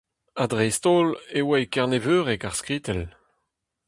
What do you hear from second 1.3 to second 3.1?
e oa e kerneveureg ar skritell!